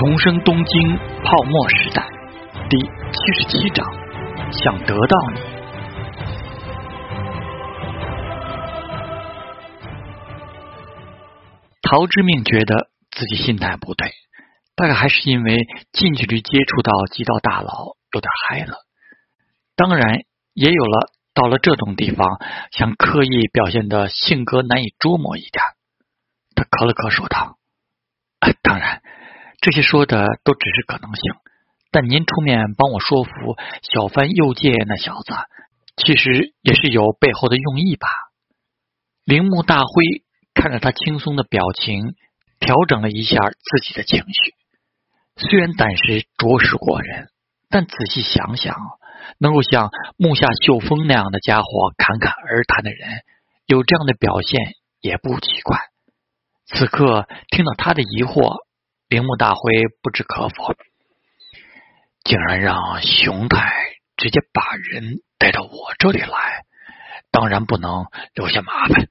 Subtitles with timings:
[0.00, 2.08] 重生东京泡沫时代
[2.70, 2.88] 第七
[3.36, 3.86] 十七章：
[4.50, 5.40] 想得到你。
[11.82, 14.10] 陶之命觉得自己心态不对，
[14.74, 15.58] 大概还是因为
[15.92, 18.76] 近距离接触到极道大佬有点嗨了。
[19.76, 20.20] 当然，
[20.54, 22.26] 也有了到了这种地方
[22.72, 25.62] 想刻意表现的性格难以捉摸一点。
[26.54, 27.58] 他咳了咳，说道
[28.62, 28.99] ：“当然。”
[29.60, 31.34] 这些说的都只是可能性，
[31.90, 33.30] 但您出面帮我说服
[33.82, 35.34] 小帆右介那小子，
[35.96, 38.08] 其实也是有背后的用意吧？
[39.26, 40.24] 铃木大辉
[40.54, 42.14] 看着他轻松的表情，
[42.58, 44.54] 调整了一下自己的情绪。
[45.36, 47.28] 虽然胆识着实过人，
[47.68, 48.74] 但仔细想想，
[49.38, 51.66] 能够像木下秀峰那样的家伙
[51.98, 53.10] 侃侃而谈的人，
[53.66, 54.58] 有这样的表现
[55.02, 55.78] 也不奇怪。
[56.64, 58.56] 此刻听到他的疑惑。
[59.10, 59.72] 铃木大辉
[60.02, 60.72] 不知可否，
[62.22, 63.72] 竟然让熊太
[64.16, 66.64] 直接把人带到我这里来，
[67.32, 69.08] 当然不能留下麻烦。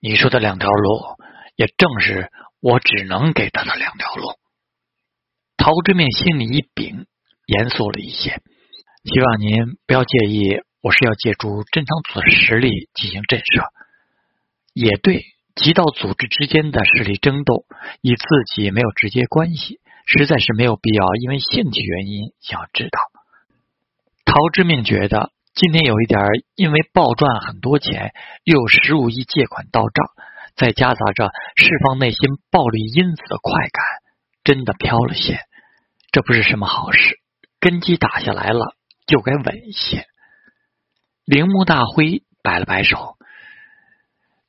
[0.00, 1.16] 你说的两条路，
[1.56, 4.34] 也正是我只能给他的两条路。
[5.56, 7.06] 陶之命心里一屏，
[7.46, 8.38] 严肃了一些，
[9.04, 13.66] 希望您不要介意，我是要借助镇仓组的实力进行震慑。
[14.74, 15.24] 也对。
[15.54, 17.64] 极道组织之间的势力争斗，
[18.00, 22.98] 与自己没有直接关系，实在是没有必要因为兴趣原因想知道。
[24.24, 26.20] 陶之命觉得今天有一点
[26.56, 30.06] 因为暴赚很多钱，又有十五亿借款到账，
[30.56, 32.18] 再夹杂着释放内心
[32.50, 33.84] 暴力因子的快感，
[34.44, 35.38] 真的飘了些。
[36.12, 37.18] 这不是什么好事，
[37.60, 38.74] 根基打下来了，
[39.06, 40.06] 就该稳一些。
[41.26, 43.16] 铃木大辉摆了摆手。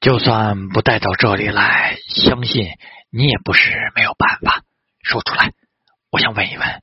[0.04, 2.66] 就算不带到这里来，相信
[3.10, 4.62] 你也不是没有办法
[5.02, 5.54] 说出来。
[6.12, 6.82] 我想问一问，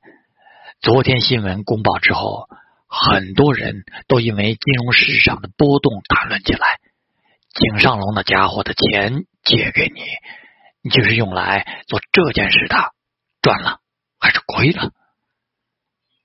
[0.81, 2.47] 昨天新闻公报之后，
[2.87, 6.79] 很多人都因为金融市场的波动谈论起来。
[7.53, 10.01] 井上龙那家伙的钱借给你，
[10.81, 12.75] 你就是用来做这件事的，
[13.43, 13.81] 赚了
[14.19, 14.93] 还是亏了？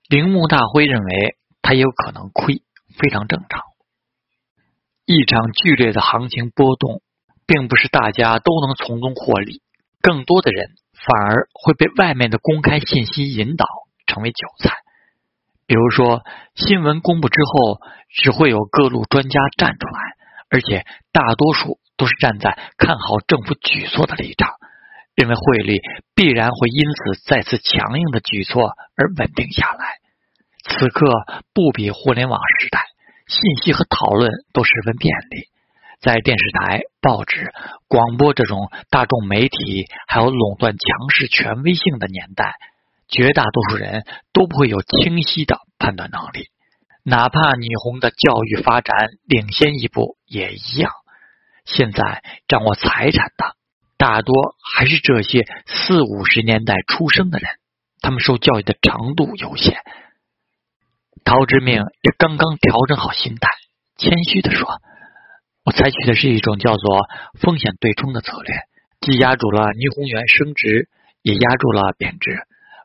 [0.09, 2.63] 铃木大辉认为他也有可能亏，
[2.97, 3.61] 非常正常。
[5.09, 7.01] 一场剧烈的行情波动，
[7.45, 9.61] 并不是大家都能从中获利，
[10.01, 13.65] 更多的人反而会被外面的公开信息引导
[14.05, 14.75] 成为韭菜。
[15.65, 16.25] 比如说，
[16.55, 17.79] 新闻公布之后，
[18.09, 20.01] 只会有各路专家站出来，
[20.49, 24.55] 而且大多数都是站在看好政府举措的立场，
[25.15, 25.79] 认为汇率
[26.15, 29.85] 必然会因此再次强硬的举措而稳定下来。
[30.65, 31.07] 此刻
[31.53, 32.86] 不比互联网时代。
[33.27, 35.49] 信息和讨论都十分便利，
[35.99, 37.51] 在电视台、报纸、
[37.87, 42.55] 广播这种大众媒体还有垄断强势权威性的年代，
[43.09, 46.49] 绝大多数人都不会有清晰的判断能力。
[47.03, 50.91] 哪怕霓虹的教育发展领先一步也一样。
[51.65, 53.55] 现在掌握财产的
[53.97, 54.33] 大多
[54.73, 57.49] 还是这些四五十年代出生的人，
[58.01, 59.77] 他们受教育的程度有限。
[61.27, 63.51] 陶之命也刚刚调整好心态，
[63.97, 64.65] 谦虚的说
[65.65, 67.05] ：“我采取的是一种叫做
[67.41, 68.55] 风险对冲的策略，
[69.01, 70.87] 既压住了霓虹元升值，
[71.21, 72.31] 也压住了贬值。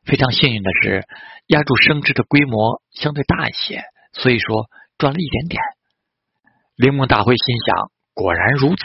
[0.05, 1.07] 非常幸运的是，
[1.47, 4.67] 压住升值的规模相对大一些，所以说
[4.99, 5.63] 赚了一点点。”
[6.75, 8.83] 铃木大辉心想：果然如此，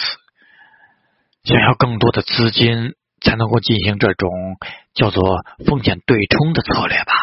[1.45, 4.29] 想要更多的资金才能够进行这种
[4.93, 5.23] 叫做
[5.65, 7.13] 风险对冲的策略吧？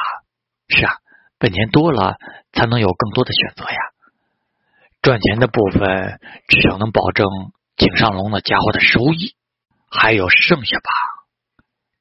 [0.67, 0.95] 是啊。
[1.45, 2.17] 本钱多了，
[2.55, 3.77] 才能有更多的选择呀。
[5.03, 6.19] 赚钱的部分
[6.49, 7.29] 至少能保证
[7.77, 9.35] 井上龙那家伙的收益，
[9.91, 10.91] 还有剩下吧。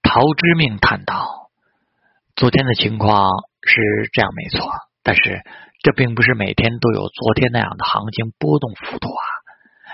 [0.01, 1.49] 陶之命叹道
[2.37, 3.27] ：“昨天的情况
[3.61, 4.71] 是这样，没错，
[5.03, 5.43] 但是
[5.81, 9.23] 这并不是每天都有昨天那样的行情波动幅度啊。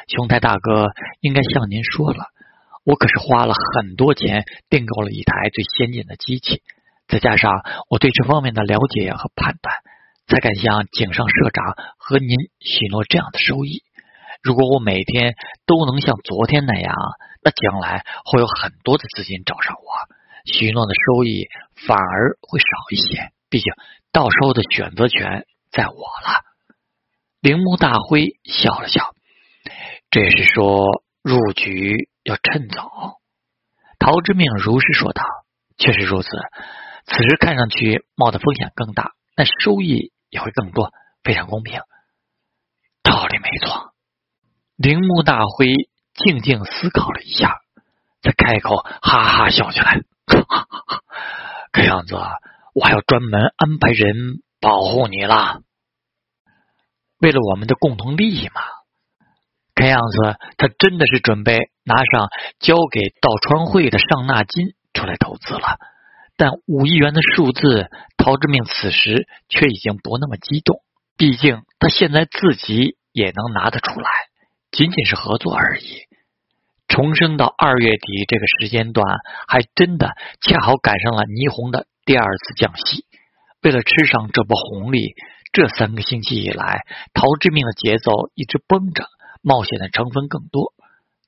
[0.09, 0.91] 熊太大哥
[1.21, 2.25] 应该向您说了，
[2.83, 6.61] 我可是花了很多钱订购了一台最先进的机器。”
[7.09, 7.51] 再加上
[7.89, 9.75] 我对这方面的了解和判断，
[10.27, 12.29] 才敢向井上社长和您
[12.59, 13.81] 许诺这样的收益。
[14.43, 15.33] 如果我每天
[15.65, 16.95] 都能像昨天那样，
[17.43, 19.89] 那将来会有很多的资金找上我，
[20.45, 21.47] 许诺的收益
[21.87, 23.31] 反而会少一些。
[23.49, 23.73] 毕竟
[24.11, 26.45] 到时候的选择权在我了。
[27.41, 29.15] 铃木大辉笑了笑，
[30.11, 33.17] 这也是说入局要趁早。
[33.97, 35.23] 陶之命如实说道
[35.79, 36.29] ：“确实如此。”
[37.11, 40.91] 此时看上去冒的风险更大，但收益也会更多，
[41.23, 41.81] 非常公平。
[43.01, 43.93] 道理没错。
[44.75, 47.57] 铃木大辉静静思考了一下，
[48.21, 50.01] 才开口哈哈笑起来。
[51.73, 52.15] 看样子
[52.73, 55.61] 我还要专门安排人保护你了。
[57.19, 58.61] 为了我们的共同利益嘛。
[59.75, 62.27] 看样子他真的是准备拿上
[62.59, 65.79] 交给道川会的上纳金出来投资了。
[66.39, 70.79] 但五亿元的数字，陶志明此时却已经不那么激动。
[71.17, 74.09] 毕竟他现在自己也能拿得出来，
[74.71, 76.07] 仅仅是合作而已。
[76.87, 79.05] 重生到二月底这个时间段，
[79.49, 83.03] 还真的恰好赶上了霓虹的第二次降息。
[83.61, 85.15] 为了吃上这波红利，
[85.51, 89.03] 这三个星期以来，陶志明的节奏一直绷着，
[89.41, 90.71] 冒险的成分更多。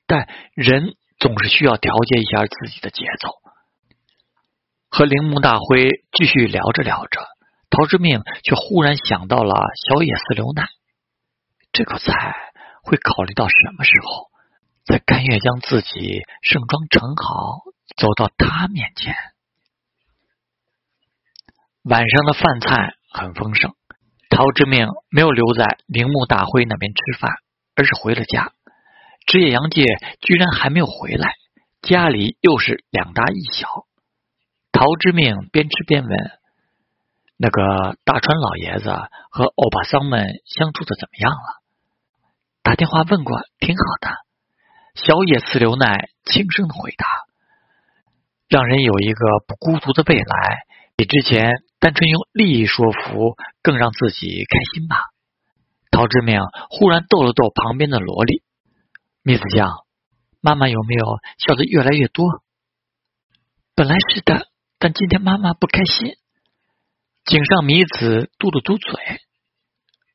[0.06, 3.28] 但人总是需要调节一下自己的节奏。
[4.94, 7.22] 和铃木大辉继续聊着聊着，
[7.70, 9.54] 陶之命却忽然想到了
[9.88, 10.68] 小野寺流奈。
[11.72, 12.12] 这口菜
[12.82, 14.26] 会考虑到什么时候，
[14.84, 17.62] 才甘愿将自己盛装盛好，
[17.96, 19.14] 走到他面前。
[21.84, 23.74] 晚上的饭菜很丰盛，
[24.28, 27.32] 陶之命没有留在铃木大辉那边吃饭，
[27.76, 28.52] 而是回了家。
[29.26, 29.86] 职业洋介
[30.20, 31.32] 居然还没有回来，
[31.80, 33.86] 家里又是两大一小。
[34.72, 36.10] 陶之命边吃边问
[37.36, 38.90] ：“那个大川老爷子
[39.30, 41.62] 和欧巴桑们相处的怎么样了？”
[42.64, 44.08] 打电话问过，挺好的。
[44.94, 47.06] 小野次流奈轻声的回答
[48.48, 50.64] ：“让人有一个不孤独的未来，
[50.96, 54.96] 比之前单纯用利益说服更让自己开心吧。”
[55.92, 56.40] 陶之命
[56.70, 58.42] 忽然逗了逗旁边的萝莉
[59.22, 59.70] ：“蜜子酱，
[60.40, 61.06] 妈妈有没有
[61.38, 62.42] 笑得越来越多？”
[63.76, 64.48] 本来是的。
[64.82, 66.16] 但今天妈妈不开心。
[67.24, 69.20] 井上弥子嘟了嘟嘴，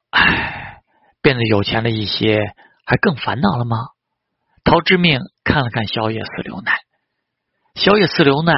[0.09, 0.81] 唉，
[1.21, 2.41] 变得有钱了一些，
[2.85, 3.77] 还更烦恼了吗？
[4.65, 6.79] 陶之命看了看小野寺流奈，
[7.75, 8.55] 小野寺流奈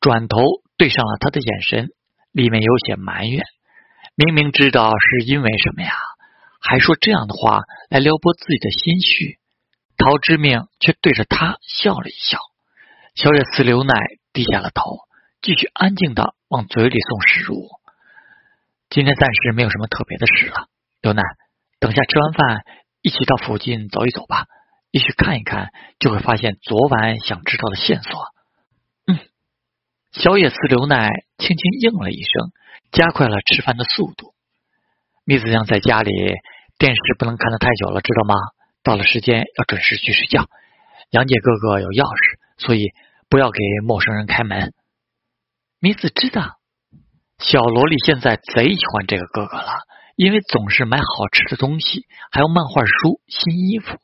[0.00, 0.38] 转头
[0.76, 1.88] 对上了他的眼神，
[2.30, 3.42] 里面有些埋怨。
[4.14, 5.92] 明明知道是因为什么呀，
[6.60, 9.38] 还说这样的话来撩拨自己的心绪。
[9.96, 12.38] 陶之命却对着他笑了一笑。
[13.16, 13.96] 小野寺流奈
[14.32, 15.07] 低下了头。
[15.40, 17.68] 继续安静的往嘴里送食物。
[18.90, 20.66] 今天暂时没有什么特别的事了，
[21.00, 21.22] 刘奈，
[21.78, 22.64] 等下吃完饭
[23.02, 24.46] 一起到附近走一走吧，
[24.90, 28.12] 也许看一看就会发现昨晚想知道的线索。
[29.06, 29.18] 嗯，
[30.12, 32.50] 小野寺刘奈轻轻应了一声，
[32.90, 34.34] 加快了吃饭的速度。
[35.24, 36.10] 密子酱在家里，
[36.78, 38.34] 电视不能看得太久了，知道吗？
[38.82, 40.46] 到了时间要准时去睡觉。
[41.10, 42.92] 杨姐哥哥有钥匙，所以
[43.28, 44.72] 不要给陌生人开门。
[45.80, 46.58] 米子知道，
[47.38, 49.84] 小萝莉现在贼喜欢这个哥哥了，
[50.16, 53.96] 因为总是买好吃的东西，还有漫画书、新衣服。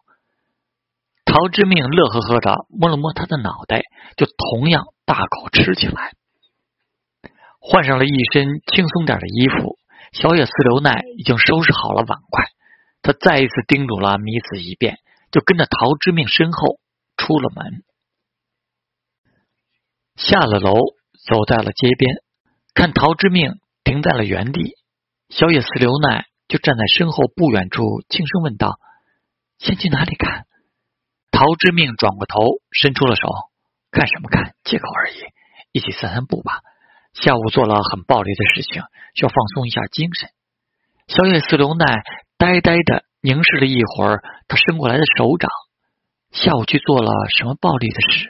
[1.24, 3.82] 陶之命乐呵呵的摸了摸他的脑袋，
[4.16, 6.12] 就同样大口吃起来。
[7.58, 9.76] 换上了一身轻松点的衣服，
[10.12, 12.44] 小野寺留奈已经收拾好了碗筷。
[13.02, 14.98] 他再一次叮嘱了米子一遍，
[15.32, 16.78] 就跟着陶之命身后
[17.16, 17.82] 出了门，
[20.14, 20.72] 下了楼。
[21.26, 22.16] 走在了街边，
[22.74, 24.74] 看陶之命停在了原地，
[25.30, 28.78] 小野寺流奈就站在身后不远处，轻声问道
[29.58, 30.44] ：“先去哪里看？”
[31.32, 33.22] 陶之命转过头，伸出了手
[33.90, 34.54] ：“看什么看？
[34.64, 35.16] 借口而已，
[35.72, 36.60] 一起散散步吧。
[37.14, 38.82] 下午做了很暴力的事情，
[39.14, 40.28] 需要放松一下精神。”
[41.08, 42.02] 小野寺流奈
[42.36, 45.50] 呆呆的凝视了一会儿他伸过来的手掌，
[46.32, 48.28] 下午去做了什么暴力的事？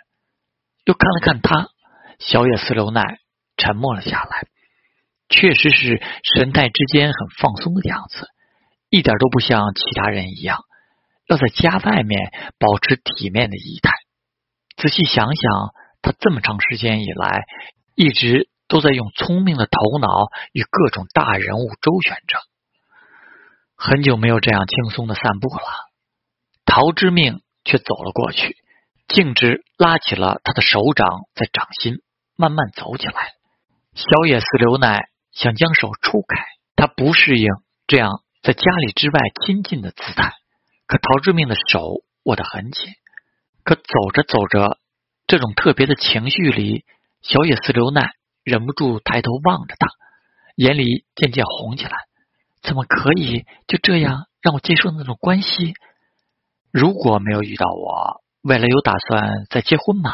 [0.84, 1.73] 又看了看他。
[2.18, 3.18] 小野寺留奈
[3.56, 4.46] 沉默了下来，
[5.28, 8.28] 确实是神态之间很放松的样子，
[8.90, 10.58] 一点都不像其他人一样
[11.26, 13.92] 要在家外面保持体面的仪态。
[14.76, 15.52] 仔细想想，
[16.02, 17.44] 他这么长时间以来
[17.94, 20.08] 一直都在用聪明的头脑
[20.52, 22.40] 与各种大人物周旋着，
[23.76, 25.62] 很久没有这样轻松的散步了。
[26.66, 28.56] 陶之命却走了过去。
[29.06, 31.98] 径直拉起了他的手掌，在掌心
[32.36, 33.32] 慢慢走起来。
[33.94, 36.44] 小野寺流奈想将手抽开，
[36.74, 37.48] 他不适应
[37.86, 40.32] 这样在家里之外亲近的姿态。
[40.86, 42.92] 可陶志命的手握得很紧。
[43.62, 44.78] 可走着走着，
[45.26, 46.84] 这种特别的情绪里，
[47.22, 48.10] 小野寺流奈
[48.42, 49.86] 忍不住抬头望着他，
[50.56, 51.92] 眼里渐渐红起来。
[52.62, 55.74] 怎么可以就这样让我接受那种关系？
[56.72, 58.23] 如果没有遇到我。
[58.44, 60.12] 未来有打算再结婚吗？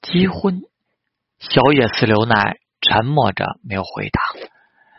[0.00, 0.62] 结婚？
[1.38, 4.18] 小野寺流奈沉默着没有回答。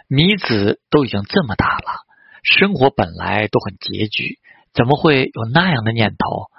[0.08, 2.06] 米子都已经这么大了，
[2.44, 4.38] 生活本来都很拮据，
[4.74, 6.52] 怎么会有那样的念头？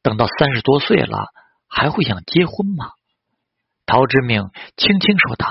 [0.00, 1.26] 等到三十多岁了，
[1.68, 2.92] 还会想结婚吗？
[3.84, 5.46] 陶之命轻轻说道：“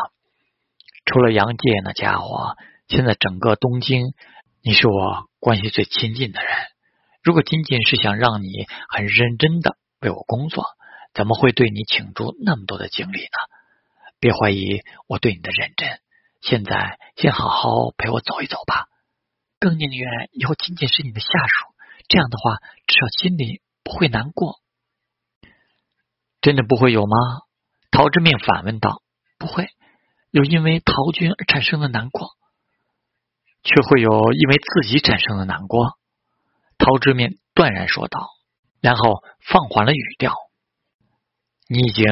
[1.05, 2.55] 除了杨介那家伙，
[2.87, 4.15] 现在整个东京，
[4.63, 6.49] 你是我关系最亲近的人。
[7.27, 8.47] 如果仅仅是想让你
[8.87, 10.63] 很认真的为我工作，
[11.13, 13.37] 怎么会对你倾注那么多的精力呢？
[14.21, 15.99] 别怀疑我对你的认真。
[16.39, 18.85] 现在先好好陪我走一走吧。
[19.59, 21.67] 更宁愿以后仅仅是你的下属，
[22.07, 24.61] 这样的话至少心里不会难过。
[26.39, 27.17] 真的不会有吗？
[27.91, 29.01] 陶之命反问道。
[29.37, 29.67] 不会
[30.31, 32.29] 有因为陶军而产生的难过，
[33.63, 35.97] 却会有因为自己产生的难过。
[36.77, 38.29] 陶之命断然说道，
[38.81, 40.33] 然后放缓了语调
[41.67, 42.05] ：“你已经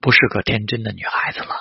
[0.00, 1.56] 不是个天真的女孩子了，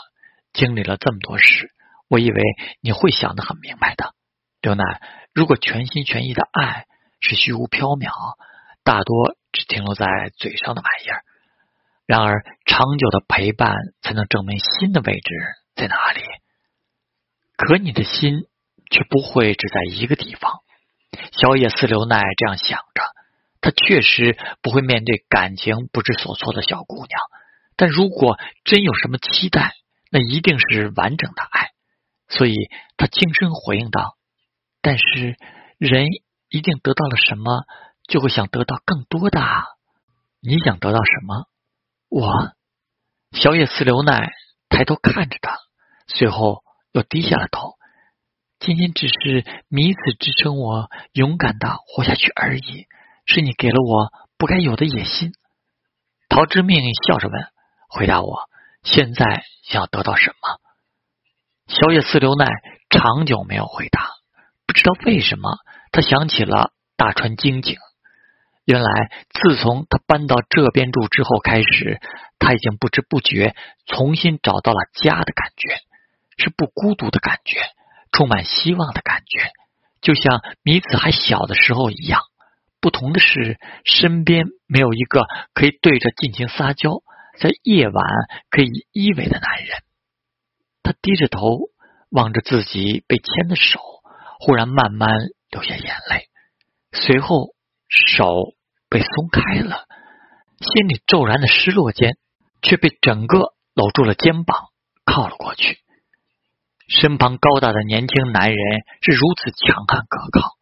[0.53, 1.71] 经历了这么多事，
[2.07, 2.41] 我以为
[2.81, 4.13] 你会想得很明白的。
[4.61, 5.01] 刘奈，
[5.33, 6.85] 如果全心全意的爱
[7.19, 8.35] 是虚无缥缈，
[8.83, 10.05] 大多只停留在
[10.37, 11.23] 嘴上的玩意儿。
[12.05, 15.33] 然而，长久的陪伴才能证明心的位置
[15.75, 16.21] 在哪里。
[17.57, 18.45] 可你的心
[18.89, 20.61] 却不会只在一个地方。”
[21.31, 23.03] 小野寺流奈这样想着，
[23.59, 27.19] 他确实不会面对感情不知所措的小姑娘。
[27.75, 29.73] 但如果真有什么期待，
[30.11, 31.69] 那一定是完整的爱。
[32.29, 32.55] 所以
[32.95, 34.15] 他轻声回应道
[34.81, 35.35] ：“但是
[35.77, 36.07] 人
[36.49, 37.65] 一定得到了什么，
[38.07, 39.41] 就会想得到更多的。
[40.41, 41.45] 你想得到什么？”
[42.07, 42.53] 我
[43.31, 44.31] 小野寺留奈
[44.69, 45.57] 抬头看着他，
[46.07, 46.63] 随后
[46.93, 47.73] 又低下了头。
[48.61, 52.85] 仅仅只是彼此支撑我勇敢的活下去而已，
[53.25, 55.33] 是你给了我不该有的野心。
[56.29, 57.47] 陶之命笑着问
[57.89, 58.47] ：“回答我，
[58.83, 60.59] 现在想得到什么？”
[61.67, 62.45] 小野寺留奈
[62.91, 64.07] 长久没有回答，
[64.67, 65.57] 不知道为什么，
[65.91, 67.77] 他想起了大川京景。
[68.65, 71.99] 原来，自从他搬到这边住之后开始，
[72.37, 73.55] 他已经不知不觉
[73.87, 75.81] 重新找到了家的感觉，
[76.37, 77.59] 是不孤独的感觉。
[78.11, 79.51] 充满希望的感觉，
[80.01, 82.21] 就像米子还小的时候一样。
[82.79, 87.03] 不同的是，身边没有一个可以对着尽情撒娇，
[87.39, 88.03] 在夜晚
[88.49, 89.83] 可以依偎的男人。
[90.81, 91.59] 他低着头
[92.09, 93.79] 望着自己被牵的手，
[94.39, 95.11] 忽然慢慢
[95.51, 96.27] 流下眼泪，
[96.91, 97.53] 随后
[97.87, 98.55] 手
[98.89, 99.85] 被松开了，
[100.59, 102.17] 心里骤然的失落间，
[102.63, 104.69] 却被整个搂住了肩膀，
[105.05, 105.77] 靠了过去。
[106.91, 108.57] 身旁高大的年轻男人
[109.01, 110.57] 是如此强悍可靠，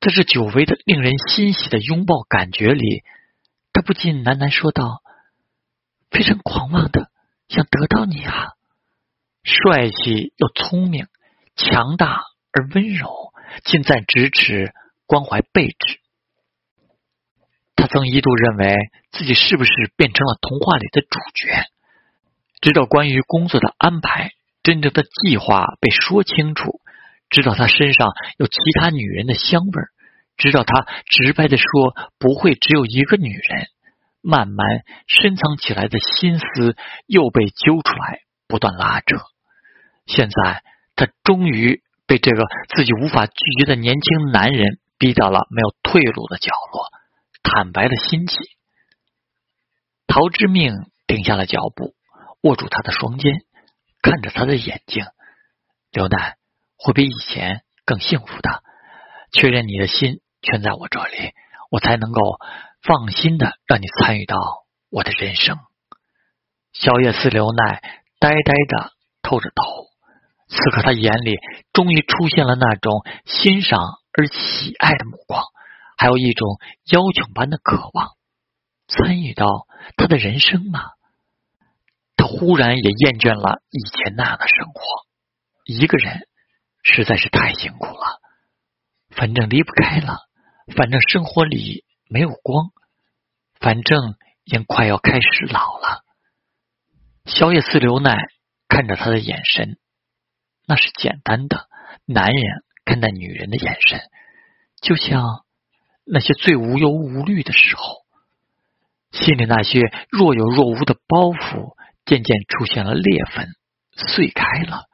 [0.00, 3.02] 在这久违的令人欣喜的拥抱感觉里，
[3.72, 5.00] 他不禁喃喃说道
[6.12, 7.08] ：“非常狂妄的
[7.48, 8.50] 想得到你啊！
[9.44, 11.06] 帅气又聪明，
[11.56, 12.20] 强大
[12.52, 13.32] 而温柔，
[13.64, 14.74] 近在咫尺，
[15.06, 16.00] 关怀备至。
[17.76, 18.76] 他曾一度认为
[19.10, 21.64] 自己是不是变成了童话里的主角，
[22.60, 26.80] 直到关于工作的安排。”真正的计划被说清楚，
[27.30, 29.88] 知道他身上有其他女人的香味儿，
[30.36, 31.66] 知道他直白的说
[32.18, 33.66] 不会只有一个女人，
[34.20, 34.66] 慢慢
[35.08, 36.76] 深藏起来的心思
[37.06, 39.16] 又被揪出来，不断拉扯。
[40.06, 40.62] 现在
[40.94, 42.44] 他终于被这个
[42.76, 46.86] 自己无法拒绝的年轻男人逼到了没有退路的角落，
[47.42, 48.36] 坦白了心迹。
[50.06, 50.74] 陶之命
[51.06, 51.94] 停下了脚步，
[52.42, 53.42] 握住他的双肩。
[54.02, 55.06] 看着他的眼睛，
[55.92, 56.36] 刘奈
[56.76, 58.62] 会比以前更幸福的。
[59.32, 61.32] 确认你的心全在我这里，
[61.70, 62.20] 我才能够
[62.82, 64.36] 放心的让你参与到
[64.90, 65.56] 我的人生。
[66.72, 67.80] 小叶寺刘奈
[68.18, 68.92] 呆呆的
[69.22, 69.86] 透着头，
[70.48, 71.36] 此刻他眼里
[71.72, 72.92] 终于出现了那种
[73.24, 73.78] 欣赏
[74.12, 75.44] 而喜爱的目光，
[75.96, 76.58] 还有一种
[76.90, 78.10] 邀请般的渴望，
[78.88, 79.46] 参与到
[79.96, 80.80] 他的人生吗？
[82.32, 84.82] 忽然也厌倦了以前那样的生活，
[85.64, 86.26] 一个人
[86.82, 88.20] 实在是太辛苦了。
[89.10, 90.18] 反正离不开了，
[90.74, 92.70] 反正生活里没有光，
[93.60, 96.02] 反正也快要开始老了。
[97.26, 98.16] 小野寺流奈
[98.68, 99.78] 看着他的眼神，
[100.66, 101.68] 那是简单的
[102.06, 104.00] 男人看待女人的眼神，
[104.80, 105.44] 就像
[106.04, 108.02] 那些最无忧无虑的时候，
[109.10, 111.76] 心里那些若有若无的包袱。
[112.04, 113.48] 渐渐出现了裂痕，
[113.96, 114.84] 碎开了，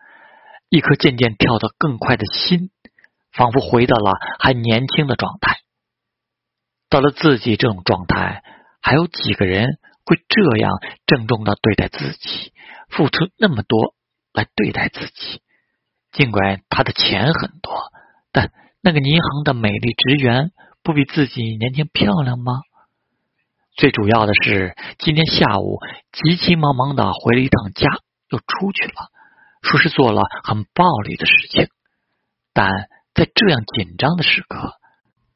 [0.68, 2.70] 一颗渐渐跳得更快的心，
[3.32, 5.58] 仿佛回到了还年轻的状态。
[6.90, 8.42] 到了自己这种状态，
[8.80, 10.72] 还有几个人会这样
[11.06, 12.52] 郑重的对待自己，
[12.88, 13.94] 付出那么多
[14.32, 15.42] 来对待自己？
[16.12, 17.74] 尽管他的钱很多，
[18.32, 18.50] 但
[18.80, 22.52] 那个银行的美丽职员不比自己年轻漂亮吗？
[23.78, 25.78] 最主要的是，今天下午
[26.10, 27.88] 急急忙忙的回了一趟家，
[28.28, 29.08] 又出去了。
[29.62, 31.68] 说是做了很暴力的事情，
[32.52, 32.72] 但
[33.14, 34.72] 在这样紧张的时刻，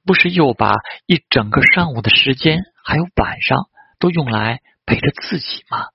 [0.04, 0.72] 不是又把
[1.06, 3.68] 一整个上午的时间还有晚上
[4.00, 5.86] 都用来陪着自己吗？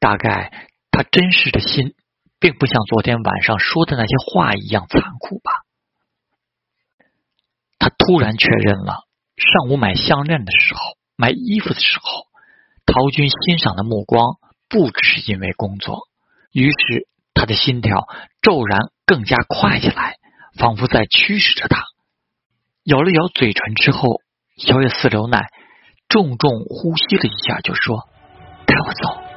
[0.00, 1.94] 大概他真实的心，
[2.40, 5.52] 并不像昨天晚上说的那些话一样残酷吧。
[7.78, 9.04] 他突然确认了，
[9.36, 10.80] 上午买项链的时候，
[11.20, 12.26] 买衣服的时候，
[12.86, 14.36] 陶军欣赏的目光
[14.68, 16.02] 不只是因为工作。
[16.52, 18.06] 于是他的心跳
[18.40, 20.14] 骤然更加快起来，
[20.56, 21.82] 仿佛在驱使着他。
[22.84, 24.22] 咬了咬嘴唇之后，
[24.56, 25.48] 小野寺流奈
[26.08, 28.08] 重重呼吸了一下，就说
[28.64, 29.27] ：“带我走。”